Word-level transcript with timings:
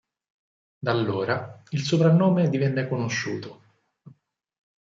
Da 0.79 0.89
allora 0.89 1.61
il 1.69 1.83
soprannome 1.83 2.49
divenne 2.49 2.87
conosciuto. 2.87 3.61